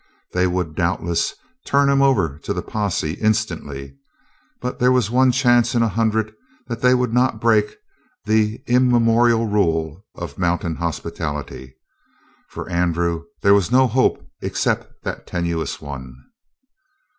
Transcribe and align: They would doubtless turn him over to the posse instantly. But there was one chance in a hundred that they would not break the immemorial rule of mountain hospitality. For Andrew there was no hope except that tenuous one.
They 0.33 0.47
would 0.47 0.73
doubtless 0.73 1.35
turn 1.63 1.87
him 1.87 2.01
over 2.01 2.39
to 2.39 2.53
the 2.55 2.63
posse 2.63 3.11
instantly. 3.21 3.97
But 4.59 4.79
there 4.79 4.91
was 4.91 5.11
one 5.11 5.31
chance 5.31 5.75
in 5.75 5.83
a 5.83 5.89
hundred 5.89 6.33
that 6.65 6.81
they 6.81 6.95
would 6.95 7.13
not 7.13 7.39
break 7.39 7.75
the 8.25 8.63
immemorial 8.65 9.45
rule 9.45 10.03
of 10.15 10.39
mountain 10.39 10.77
hospitality. 10.77 11.75
For 12.49 12.67
Andrew 12.67 13.25
there 13.43 13.53
was 13.53 13.71
no 13.71 13.85
hope 13.85 14.27
except 14.41 15.03
that 15.03 15.27
tenuous 15.27 15.79
one. 15.79 16.15